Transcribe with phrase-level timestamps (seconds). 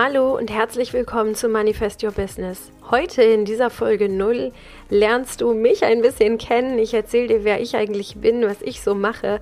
[0.00, 2.70] Hallo und herzlich willkommen zu Manifest Your Business.
[2.88, 4.52] Heute in dieser Folge 0
[4.90, 6.78] lernst du mich ein bisschen kennen.
[6.78, 9.40] Ich erzähle dir, wer ich eigentlich bin, was ich so mache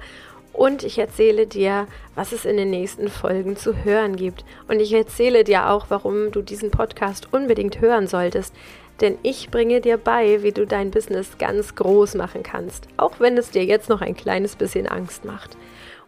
[0.55, 4.47] und ich erzähle dir, was es in den nächsten Folgen zu hören gibt.
[4.67, 8.55] Und ich erzähle dir auch, warum du diesen Podcast unbedingt hören solltest.
[9.03, 13.37] Denn ich bringe dir bei, wie du dein Business ganz groß machen kannst, auch wenn
[13.37, 15.55] es dir jetzt noch ein kleines bisschen Angst macht.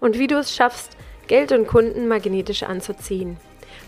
[0.00, 0.96] Und wie du es schaffst,
[1.26, 3.36] Geld und Kunden magnetisch anzuziehen.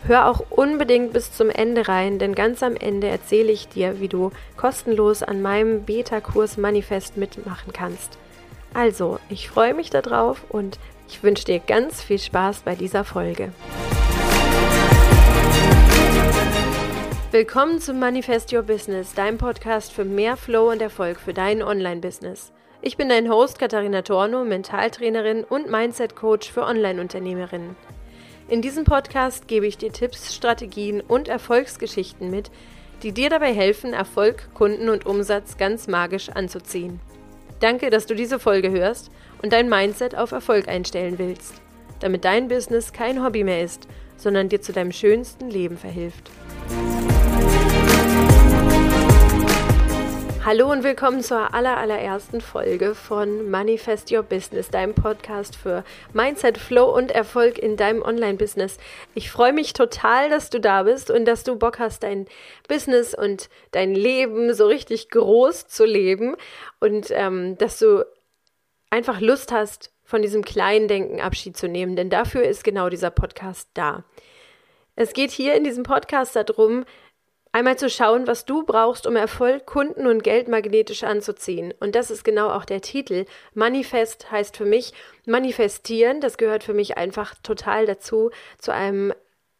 [0.06, 4.08] Hör auch unbedingt bis zum Ende rein, denn ganz am Ende erzähle ich dir, wie
[4.08, 8.16] du kostenlos an meinem Beta-Kurs Manifest mitmachen kannst.
[8.72, 13.52] Also, ich freue mich darauf und ich wünsche dir ganz viel Spaß bei dieser Folge.
[17.30, 22.52] Willkommen zum Manifest Your Business, deinem Podcast für mehr Flow und Erfolg für dein Online-Business.
[22.80, 27.76] Ich bin dein Host Katharina Torno, Mentaltrainerin und Mindset-Coach für Online-Unternehmerinnen.
[28.50, 32.50] In diesem Podcast gebe ich dir Tipps, Strategien und Erfolgsgeschichten mit,
[33.04, 36.98] die dir dabei helfen, Erfolg, Kunden und Umsatz ganz magisch anzuziehen.
[37.60, 41.62] Danke, dass du diese Folge hörst und dein Mindset auf Erfolg einstellen willst,
[42.00, 46.28] damit dein Business kein Hobby mehr ist, sondern dir zu deinem schönsten Leben verhilft.
[50.42, 56.56] Hallo und willkommen zur aller, allerersten Folge von Manifest Your Business, deinem Podcast für Mindset,
[56.56, 58.78] Flow und Erfolg in deinem Online-Business.
[59.14, 62.26] Ich freue mich total, dass du da bist und dass du Bock hast, dein
[62.68, 66.36] Business und dein Leben so richtig groß zu leben
[66.80, 68.06] und ähm, dass du
[68.88, 73.10] einfach Lust hast, von diesem kleinen Denken Abschied zu nehmen, denn dafür ist genau dieser
[73.10, 74.04] Podcast da.
[74.96, 76.84] Es geht hier in diesem Podcast darum,
[77.52, 81.74] Einmal zu schauen, was du brauchst, um Erfolg, Kunden und Geld magnetisch anzuziehen.
[81.80, 83.24] Und das ist genau auch der Titel.
[83.54, 84.92] Manifest heißt für mich
[85.26, 86.20] manifestieren.
[86.20, 89.12] Das gehört für mich einfach total dazu, zu einem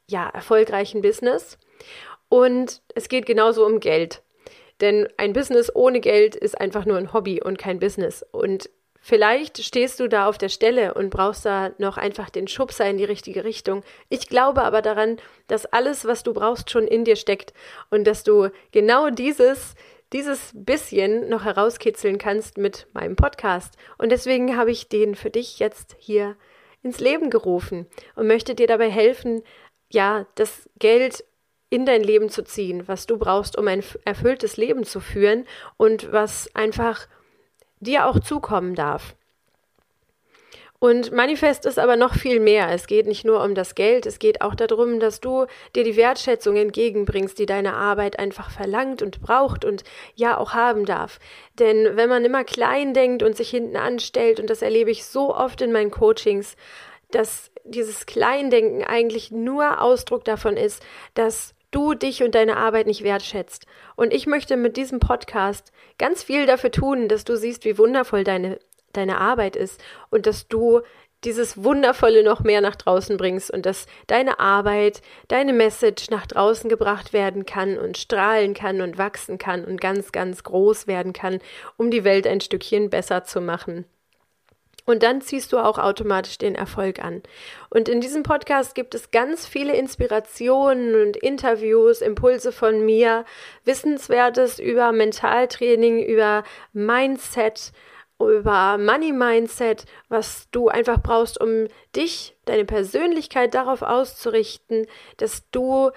[0.08, 1.58] ja, erfolgreichen Business.
[2.28, 4.22] Und es geht genauso um Geld.
[4.80, 8.24] Denn ein Business ohne Geld ist einfach nur ein Hobby und kein Business.
[8.30, 12.88] Und Vielleicht stehst du da auf der Stelle und brauchst da noch einfach den Schubser
[12.88, 13.82] in die richtige Richtung.
[14.10, 15.16] Ich glaube aber daran,
[15.46, 17.54] dass alles, was du brauchst, schon in dir steckt
[17.88, 19.74] und dass du genau dieses,
[20.12, 23.74] dieses bisschen noch herauskitzeln kannst mit meinem Podcast.
[23.96, 26.36] Und deswegen habe ich den für dich jetzt hier
[26.82, 27.86] ins Leben gerufen
[28.16, 29.42] und möchte dir dabei helfen,
[29.90, 31.24] ja, das Geld
[31.70, 35.46] in dein Leben zu ziehen, was du brauchst, um ein erfülltes Leben zu führen
[35.76, 37.06] und was einfach
[37.80, 39.14] dir auch zukommen darf.
[40.82, 42.70] Und Manifest ist aber noch viel mehr.
[42.70, 45.44] Es geht nicht nur um das Geld, es geht auch darum, dass du
[45.76, 50.86] dir die Wertschätzung entgegenbringst, die deine Arbeit einfach verlangt und braucht und ja auch haben
[50.86, 51.18] darf.
[51.58, 55.34] Denn wenn man immer klein denkt und sich hinten anstellt, und das erlebe ich so
[55.34, 56.56] oft in meinen Coachings,
[57.10, 63.04] dass dieses Kleindenken eigentlich nur Ausdruck davon ist, dass du dich und deine Arbeit nicht
[63.04, 63.66] wertschätzt.
[63.96, 68.24] Und ich möchte mit diesem Podcast ganz viel dafür tun, dass du siehst, wie wundervoll
[68.24, 68.58] deine,
[68.92, 70.80] deine Arbeit ist und dass du
[71.24, 76.70] dieses Wundervolle noch mehr nach draußen bringst und dass deine Arbeit, deine Message nach draußen
[76.70, 81.40] gebracht werden kann und strahlen kann und wachsen kann und ganz, ganz groß werden kann,
[81.76, 83.84] um die Welt ein Stückchen besser zu machen.
[84.90, 87.22] Und dann ziehst du auch automatisch den Erfolg an.
[87.68, 93.24] Und in diesem Podcast gibt es ganz viele Inspirationen und Interviews, Impulse von mir,
[93.64, 96.42] Wissenswertes über Mentaltraining, über
[96.72, 97.70] Mindset,
[98.18, 104.86] über Money Mindset, was du einfach brauchst, um dich, deine Persönlichkeit darauf auszurichten,
[105.18, 105.92] dass du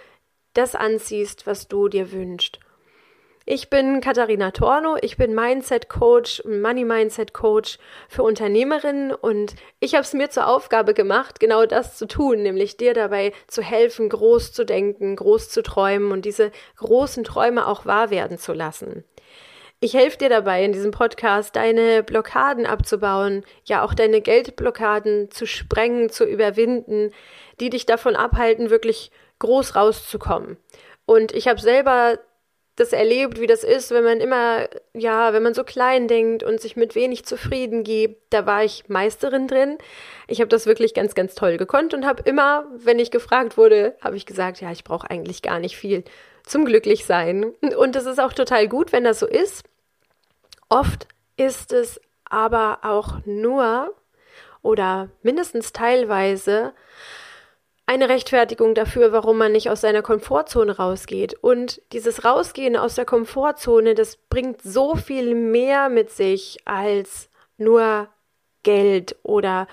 [0.53, 2.59] das anziehst, was du dir wünschst.
[3.45, 7.77] Ich bin Katharina Torno, ich bin Mindset Coach, Money Mindset Coach
[8.07, 12.77] für Unternehmerinnen und ich habe es mir zur Aufgabe gemacht, genau das zu tun, nämlich
[12.77, 17.85] dir dabei zu helfen, groß zu denken, groß zu träumen und diese großen Träume auch
[17.85, 19.03] wahr werden zu lassen.
[19.81, 25.45] Ich helfe dir dabei in diesem Podcast, deine Blockaden abzubauen, ja auch deine Geldblockaden zu
[25.47, 27.11] sprengen, zu überwinden,
[27.59, 30.55] die dich davon abhalten, wirklich groß rauszukommen.
[31.05, 32.19] Und ich habe selber
[32.75, 36.59] das erlebt, wie das ist, wenn man immer, ja, wenn man so klein denkt und
[36.59, 38.33] sich mit wenig zufrieden gibt.
[38.33, 39.77] Da war ich Meisterin drin.
[40.27, 43.95] Ich habe das wirklich ganz, ganz toll gekonnt und habe immer, wenn ich gefragt wurde,
[44.01, 46.03] habe ich gesagt, ja, ich brauche eigentlich gar nicht viel
[46.43, 47.53] zum Glücklichsein.
[47.77, 49.63] Und es ist auch total gut, wenn das so ist.
[50.67, 53.93] Oft ist es aber auch nur
[54.63, 56.73] oder mindestens teilweise
[57.85, 61.35] eine Rechtfertigung dafür, warum man nicht aus seiner Komfortzone rausgeht.
[61.41, 68.07] Und dieses Rausgehen aus der Komfortzone, das bringt so viel mehr mit sich als nur
[68.63, 69.67] Geld oder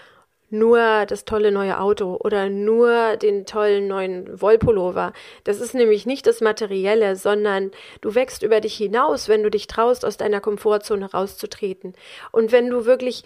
[0.53, 5.12] nur das tolle neue Auto oder nur den tollen neuen Wollpullover.
[5.45, 7.71] Das ist nämlich nicht das Materielle, sondern
[8.01, 11.95] du wächst über dich hinaus, wenn du dich traust, aus deiner Komfortzone rauszutreten.
[12.33, 13.23] Und wenn du wirklich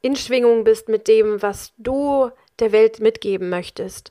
[0.00, 4.10] in Schwingung bist mit dem, was du der Welt mitgeben möchtest.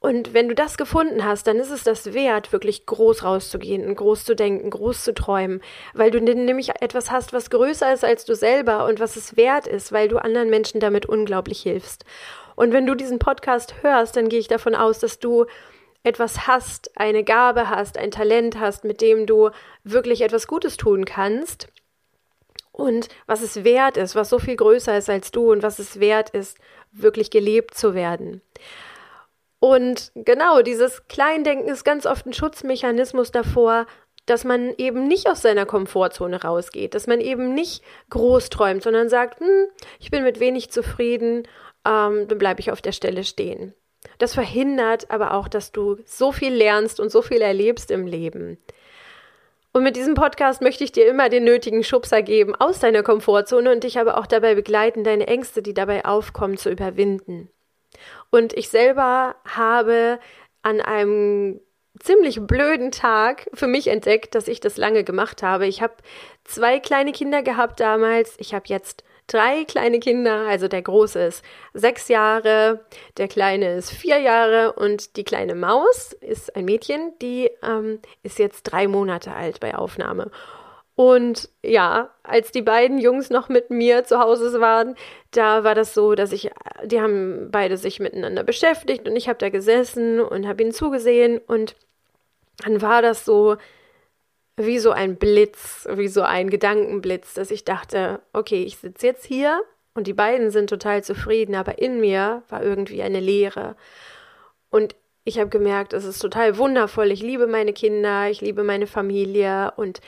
[0.00, 3.94] Und wenn du das gefunden hast, dann ist es das wert, wirklich groß rauszugehen und
[3.94, 5.62] groß zu denken, groß zu träumen,
[5.94, 9.66] weil du nämlich etwas hast, was größer ist als du selber und was es wert
[9.66, 12.04] ist, weil du anderen Menschen damit unglaublich hilfst.
[12.54, 15.46] Und wenn du diesen Podcast hörst, dann gehe ich davon aus, dass du
[16.02, 19.50] etwas hast, eine Gabe hast, ein Talent hast, mit dem du
[19.84, 21.68] wirklich etwas Gutes tun kannst
[22.74, 26.00] und was es wert ist, was so viel größer ist als du und was es
[26.00, 26.58] wert ist,
[26.94, 28.40] wirklich gelebt zu werden.
[29.60, 33.86] Und genau, dieses Kleindenken ist ganz oft ein Schutzmechanismus davor,
[34.26, 39.08] dass man eben nicht aus seiner Komfortzone rausgeht, dass man eben nicht groß träumt, sondern
[39.08, 39.66] sagt, hm,
[40.00, 41.48] ich bin mit wenig zufrieden,
[41.86, 43.74] ähm, dann bleibe ich auf der Stelle stehen.
[44.18, 48.58] Das verhindert aber auch, dass du so viel lernst und so viel erlebst im Leben.
[49.76, 53.72] Und mit diesem Podcast möchte ich dir immer den nötigen Schubser geben aus deiner Komfortzone
[53.72, 57.50] und dich aber auch dabei begleiten, deine Ängste, die dabei aufkommen, zu überwinden.
[58.30, 60.20] Und ich selber habe
[60.62, 61.60] an einem
[61.98, 65.66] ziemlich blöden Tag für mich entdeckt, dass ich das lange gemacht habe.
[65.66, 65.94] Ich habe
[66.44, 68.36] zwei kleine Kinder gehabt damals.
[68.38, 70.46] Ich habe jetzt drei kleine Kinder.
[70.46, 72.84] Also der große ist sechs Jahre,
[73.16, 78.38] der kleine ist vier Jahre und die kleine Maus ist ein Mädchen, die ähm, ist
[78.38, 80.30] jetzt drei Monate alt bei Aufnahme.
[80.96, 84.94] Und ja, als die beiden Jungs noch mit mir zu Hause waren,
[85.32, 86.50] da war das so, dass ich,
[86.84, 91.38] die haben beide sich miteinander beschäftigt und ich habe da gesessen und habe ihnen zugesehen
[91.38, 91.74] und
[92.62, 93.56] dann war das so
[94.56, 99.24] wie so ein Blitz, wie so ein Gedankenblitz, dass ich dachte, okay, ich sitze jetzt
[99.24, 99.62] hier
[99.94, 103.76] und die beiden sind total zufrieden, aber in mir war irgendwie eine Leere.
[104.70, 107.10] Und ich habe gemerkt, es ist total wundervoll.
[107.10, 110.00] Ich liebe meine Kinder, ich liebe meine Familie und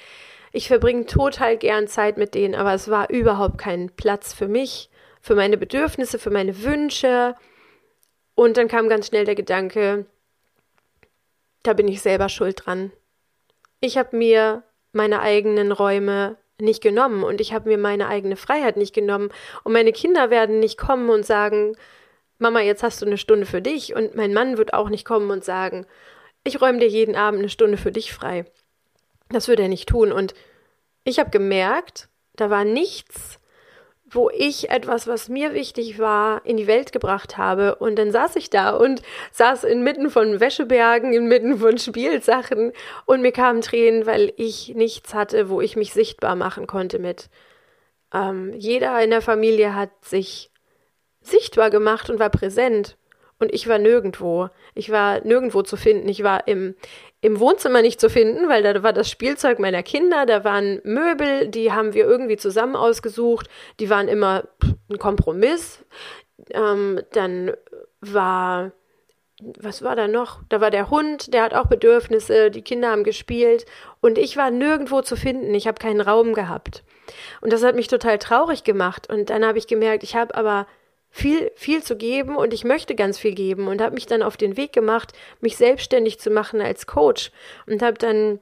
[0.53, 4.91] ich verbringe total gern Zeit mit denen, aber es war überhaupt kein Platz für mich,
[5.21, 7.35] für meine Bedürfnisse, für meine Wünsche.
[8.35, 10.07] Und dann kam ganz schnell der Gedanke,
[11.63, 12.93] da bin ich selber schuld dran.
[13.87, 18.77] Ich habe mir meine eigenen Räume nicht genommen und ich habe mir meine eigene Freiheit
[18.77, 19.31] nicht genommen.
[19.63, 21.77] Und meine Kinder werden nicht kommen und sagen,
[22.41, 23.95] Mama, jetzt hast du eine Stunde für dich.
[23.95, 25.87] Und mein Mann wird auch nicht kommen und sagen,
[26.43, 28.45] ich räume dir jeden Abend eine Stunde für dich frei.
[29.29, 30.11] Das würde er nicht tun.
[30.11, 30.35] Und
[31.05, 33.39] ich habe gemerkt, da war nichts,
[34.09, 37.75] wo ich etwas, was mir wichtig war, in die Welt gebracht habe.
[37.77, 42.73] Und dann saß ich da und saß inmitten von Wäschebergen, inmitten von Spielsachen
[43.05, 47.29] und mir kamen Tränen, weil ich nichts hatte, wo ich mich sichtbar machen konnte mit.
[48.15, 50.53] Ähm, jeder in der Familie hat sich
[51.21, 52.97] sichtbar gemacht und war präsent.
[53.39, 54.49] Und ich war nirgendwo.
[54.75, 56.09] Ich war nirgendwo zu finden.
[56.09, 56.75] Ich war im,
[57.21, 61.49] im Wohnzimmer nicht zu finden, weil da war das Spielzeug meiner Kinder, da waren Möbel,
[61.49, 63.49] die haben wir irgendwie zusammen ausgesucht.
[63.79, 64.45] Die waren immer
[64.91, 65.85] ein Kompromiss.
[66.51, 67.53] Ähm, dann
[68.01, 68.73] war,
[69.41, 70.41] was war da noch?
[70.49, 73.67] Da war der Hund, der hat auch Bedürfnisse, die Kinder haben gespielt
[74.01, 75.55] und ich war nirgendwo zu finden.
[75.55, 76.85] Ich habe keinen Raum gehabt.
[77.41, 79.11] Und das hat mich total traurig gemacht.
[79.11, 80.67] Und dann habe ich gemerkt, ich habe aber
[81.17, 84.37] viel, viel zu geben und ich möchte ganz viel geben und habe mich dann auf
[84.37, 87.33] den Weg gemacht, mich selbstständig zu machen als Coach
[87.67, 88.39] und habe dann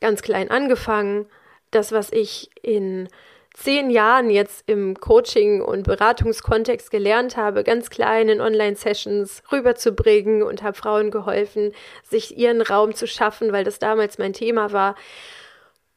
[0.00, 1.26] ganz klein angefangen,
[1.72, 3.10] das, was ich in
[3.52, 10.62] zehn Jahren jetzt im Coaching- und Beratungskontext gelernt habe, ganz klein in Online-Sessions rüberzubringen und
[10.62, 14.94] habe Frauen geholfen, sich ihren Raum zu schaffen, weil das damals mein Thema war.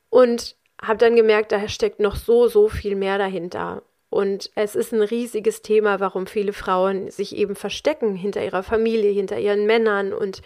[0.10, 3.82] Und habe dann gemerkt, da steckt noch so, so viel mehr dahinter.
[4.10, 9.12] Und es ist ein riesiges Thema, warum viele Frauen sich eben verstecken hinter ihrer Familie,
[9.12, 10.14] hinter ihren Männern.
[10.14, 10.42] Und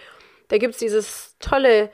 [0.50, 1.90] da gibt es dieses tolle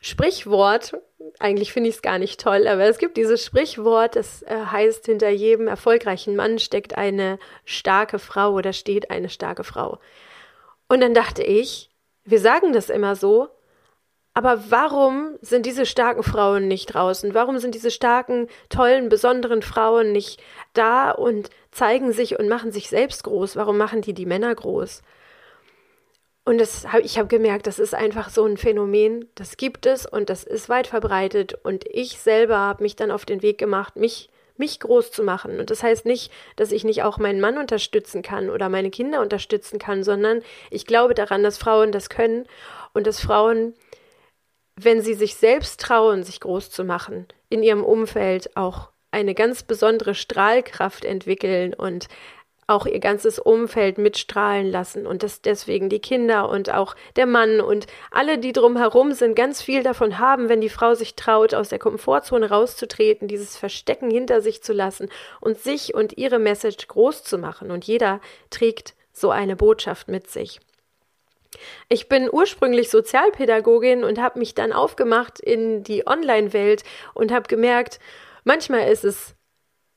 [0.00, 0.94] Sprichwort,
[1.38, 5.06] eigentlich finde ich es gar nicht toll, aber es gibt dieses Sprichwort, das äh, heißt,
[5.06, 9.98] hinter jedem erfolgreichen Mann steckt eine starke Frau oder steht eine starke Frau.
[10.88, 11.90] Und dann dachte ich,
[12.24, 13.48] wir sagen das immer so,
[14.36, 17.32] aber warum sind diese starken Frauen nicht draußen?
[17.32, 20.42] Warum sind diese starken, tollen, besonderen Frauen nicht
[20.74, 23.56] da und zeigen sich und machen sich selbst groß?
[23.56, 25.02] Warum machen die die Männer groß?
[26.44, 30.28] Und das ich habe gemerkt, das ist einfach so ein Phänomen, das gibt es und
[30.28, 31.58] das ist weit verbreitet.
[31.62, 34.28] Und ich selber habe mich dann auf den Weg gemacht, mich,
[34.58, 35.58] mich groß zu machen.
[35.60, 39.22] Und das heißt nicht, dass ich nicht auch meinen Mann unterstützen kann oder meine Kinder
[39.22, 42.44] unterstützen kann, sondern ich glaube daran, dass Frauen das können
[42.92, 43.72] und dass Frauen
[44.80, 49.62] wenn sie sich selbst trauen, sich groß zu machen, in ihrem Umfeld auch eine ganz
[49.62, 52.08] besondere Strahlkraft entwickeln und
[52.68, 57.60] auch ihr ganzes Umfeld mitstrahlen lassen und dass deswegen die Kinder und auch der Mann
[57.60, 61.68] und alle, die drumherum sind, ganz viel davon haben, wenn die Frau sich traut, aus
[61.68, 65.08] der Komfortzone rauszutreten, dieses Verstecken hinter sich zu lassen
[65.40, 67.70] und sich und ihre Message groß zu machen.
[67.70, 70.60] Und jeder trägt so eine Botschaft mit sich.
[71.88, 76.82] Ich bin ursprünglich Sozialpädagogin und habe mich dann aufgemacht in die Online-Welt
[77.14, 77.98] und habe gemerkt,
[78.44, 79.34] manchmal ist es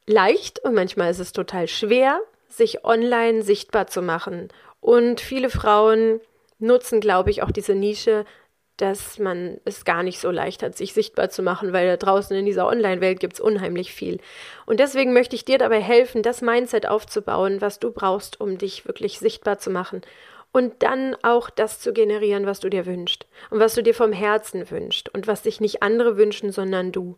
[0.05, 4.49] leicht und manchmal ist es total schwer, sich online sichtbar zu machen.
[4.81, 6.19] Und viele Frauen
[6.57, 8.25] nutzen, glaube ich, auch diese Nische,
[8.77, 12.35] dass man es gar nicht so leicht hat, sich sichtbar zu machen, weil da draußen
[12.35, 14.19] in dieser Online-Welt gibt es unheimlich viel.
[14.65, 18.87] Und deswegen möchte ich dir dabei helfen, das Mindset aufzubauen, was du brauchst, um dich
[18.87, 20.01] wirklich sichtbar zu machen.
[20.51, 24.11] Und dann auch das zu generieren, was du dir wünschst und was du dir vom
[24.11, 27.17] Herzen wünschst und was sich nicht andere wünschen, sondern du.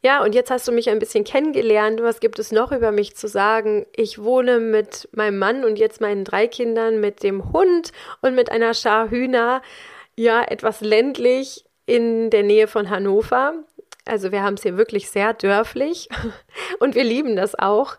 [0.00, 2.02] Ja, und jetzt hast du mich ein bisschen kennengelernt.
[2.02, 3.84] Was gibt es noch über mich zu sagen?
[3.96, 7.90] Ich wohne mit meinem Mann und jetzt meinen drei Kindern, mit dem Hund
[8.22, 9.60] und mit einer Schar Hühner,
[10.14, 13.54] ja, etwas ländlich in der Nähe von Hannover.
[14.04, 16.08] Also wir haben es hier wirklich sehr dörflich
[16.78, 17.96] und wir lieben das auch.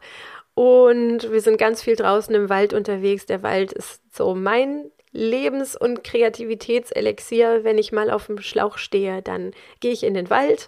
[0.60, 3.26] Und wir sind ganz viel draußen im Wald unterwegs.
[3.26, 7.64] Der Wald ist so mein Lebens- und Kreativitätselixier.
[7.64, 10.68] Wenn ich mal auf dem Schlauch stehe, dann gehe ich in den Wald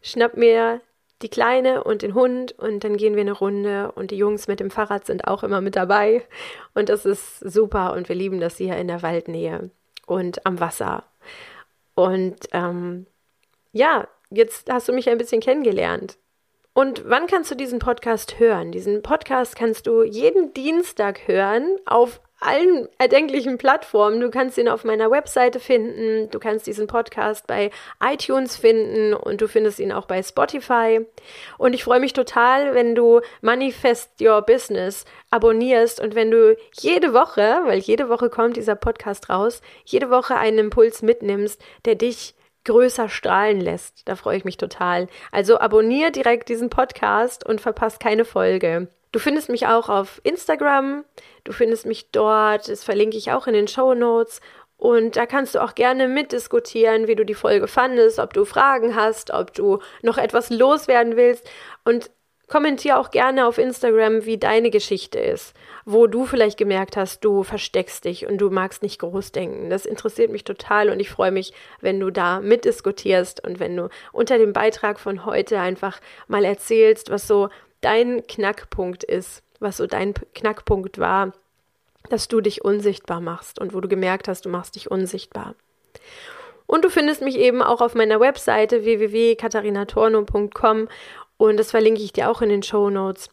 [0.00, 0.80] schnapp mir
[1.20, 4.60] die Kleine und den Hund und dann gehen wir eine Runde und die Jungs mit
[4.60, 6.22] dem Fahrrad sind auch immer mit dabei
[6.72, 9.70] und das ist super und wir lieben das hier in der Waldnähe
[10.06, 11.04] und am Wasser.
[11.94, 13.04] Und ähm,
[13.72, 16.16] ja, jetzt hast du mich ein bisschen kennengelernt.
[16.78, 18.70] Und wann kannst du diesen Podcast hören?
[18.70, 24.20] Diesen Podcast kannst du jeden Dienstag hören auf allen erdenklichen Plattformen.
[24.20, 29.40] Du kannst ihn auf meiner Webseite finden, du kannst diesen Podcast bei iTunes finden und
[29.40, 31.04] du findest ihn auch bei Spotify.
[31.58, 37.12] Und ich freue mich total, wenn du Manifest Your Business abonnierst und wenn du jede
[37.12, 42.36] Woche, weil jede Woche kommt dieser Podcast raus, jede Woche einen Impuls mitnimmst, der dich
[42.68, 44.02] größer strahlen lässt.
[44.06, 45.08] Da freue ich mich total.
[45.32, 48.88] Also abonniere direkt diesen Podcast und verpasst keine Folge.
[49.10, 51.04] Du findest mich auch auf Instagram,
[51.44, 54.40] du findest mich dort, das verlinke ich auch in den Show Notes.
[54.76, 58.94] Und da kannst du auch gerne mitdiskutieren, wie du die Folge fandest, ob du Fragen
[58.94, 61.50] hast, ob du noch etwas loswerden willst.
[61.84, 62.10] Und
[62.48, 67.42] kommentiere auch gerne auf Instagram, wie deine Geschichte ist, wo du vielleicht gemerkt hast, du
[67.42, 69.70] versteckst dich und du magst nicht groß denken.
[69.70, 73.88] Das interessiert mich total und ich freue mich, wenn du da mitdiskutierst und wenn du
[74.12, 77.48] unter dem Beitrag von heute einfach mal erzählst, was so
[77.80, 81.32] dein Knackpunkt ist, was so dein Knackpunkt war,
[82.08, 85.54] dass du dich unsichtbar machst und wo du gemerkt hast, du machst dich unsichtbar.
[86.66, 90.88] Und du findest mich eben auch auf meiner Webseite www.katharinatorno.com
[91.38, 93.30] und das verlinke ich dir auch in den Show Notes.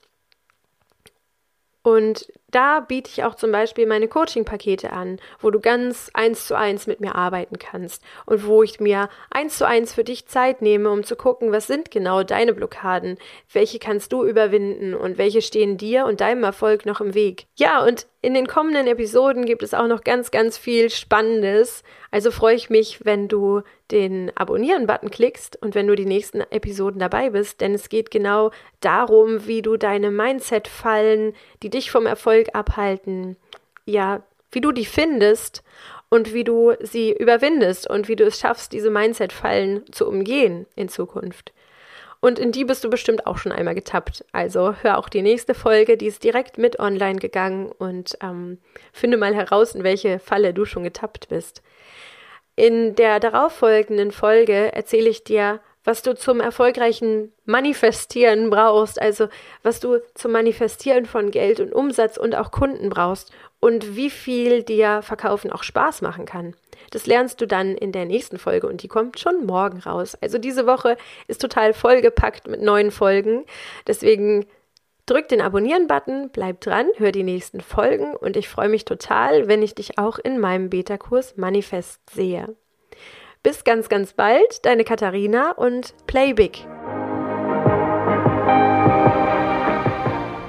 [1.85, 6.57] Und da biete ich auch zum Beispiel meine Coaching-Pakete an, wo du ganz eins zu
[6.57, 10.63] eins mit mir arbeiten kannst und wo ich mir eins zu eins für dich Zeit
[10.63, 13.19] nehme, um zu gucken, was sind genau deine Blockaden,
[13.53, 17.45] welche kannst du überwinden und welche stehen dir und deinem Erfolg noch im Weg.
[17.55, 21.83] Ja, und in den kommenden Episoden gibt es auch noch ganz, ganz viel Spannendes.
[22.09, 26.99] Also freue ich mich, wenn du den Abonnieren-Button klickst und wenn du die nächsten Episoden
[26.99, 32.47] dabei bist, denn es geht genau darum, wie du deine Mindset-Fallen, die dich vom Erfolg
[32.53, 33.37] abhalten,
[33.85, 35.61] ja, wie du die findest
[36.09, 40.89] und wie du sie überwindest und wie du es schaffst, diese Mindset-Fallen zu umgehen in
[40.89, 41.53] Zukunft.
[42.25, 44.25] Und in die bist du bestimmt auch schon einmal getappt.
[44.31, 48.57] Also hör auch die nächste Folge, die ist direkt mit online gegangen und ähm,
[48.91, 51.61] finde mal heraus, in welche Falle du schon getappt bist.
[52.55, 59.29] In der darauffolgenden Folge erzähle ich dir, was du zum erfolgreichen Manifestieren brauchst, also
[59.63, 64.63] was du zum Manifestieren von Geld und Umsatz und auch Kunden brauchst und wie viel
[64.63, 66.55] dir Verkaufen auch Spaß machen kann.
[66.91, 70.17] Das lernst du dann in der nächsten Folge und die kommt schon morgen raus.
[70.21, 73.45] Also diese Woche ist total vollgepackt mit neuen Folgen.
[73.87, 74.45] Deswegen
[75.05, 79.61] drück den Abonnieren-Button, bleib dran, hör die nächsten Folgen und ich freue mich total, wenn
[79.61, 82.55] ich dich auch in meinem Beta-Kurs Manifest sehe.
[83.45, 86.65] Bis ganz, ganz bald, deine Katharina und Play Big.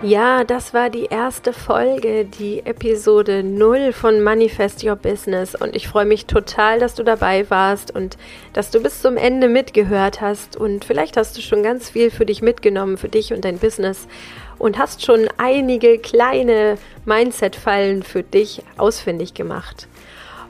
[0.01, 5.89] Ja, das war die erste Folge, die Episode 0 von Manifest Your Business und ich
[5.89, 8.17] freue mich total, dass du dabei warst und
[8.55, 12.25] dass du bis zum Ende mitgehört hast und vielleicht hast du schon ganz viel für
[12.25, 14.09] dich mitgenommen, für dich und dein Business
[14.57, 19.87] und hast schon einige kleine Mindset-Fallen für dich ausfindig gemacht.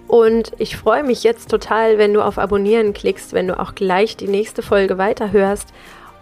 [0.08, 4.16] Und ich freue mich jetzt total, wenn du auf Abonnieren klickst, wenn du auch gleich
[4.16, 5.68] die nächste Folge weiterhörst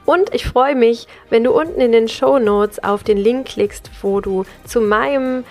[0.07, 3.91] Und ich freue mich, wenn du unten in den Show Notes auf den Link klickst,
[4.03, 5.45] wo du zu meinem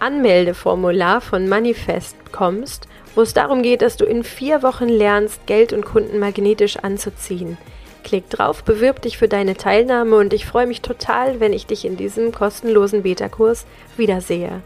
[0.00, 5.72] Anmeldeformular von Manifest kommst, wo es darum geht, dass du in vier Wochen lernst, Geld
[5.72, 7.56] und Kunden magnetisch anzuziehen.
[8.04, 11.84] Klick drauf, bewirb dich für deine Teilnahme und ich freue mich total, wenn ich dich
[11.84, 14.62] in diesem kostenlosen Beta-Kurs wiedersehe.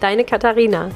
[0.00, 0.90] Deine Katharina.